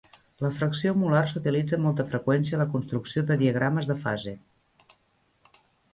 La 0.43 0.49
fracció 0.59 0.93
molar 1.01 1.19
s"utilitza 1.27 1.77
amb 1.77 1.85
molta 1.89 2.07
freqüència 2.15 2.57
a 2.57 2.61
la 2.63 2.67
construcció 2.77 3.25
de 3.29 3.37
diagrames 3.43 3.93
de 3.93 4.01
fase. 4.07 4.37